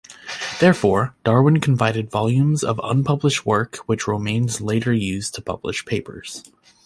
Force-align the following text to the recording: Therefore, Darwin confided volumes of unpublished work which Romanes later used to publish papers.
Therefore, 0.59 1.15
Darwin 1.23 1.59
confided 1.61 2.09
volumes 2.09 2.63
of 2.63 2.81
unpublished 2.83 3.45
work 3.45 3.75
which 3.85 4.07
Romanes 4.07 4.59
later 4.59 4.91
used 4.91 5.35
to 5.35 5.43
publish 5.43 5.85
papers. 5.85 6.43